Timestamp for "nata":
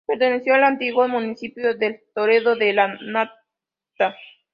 3.01-4.17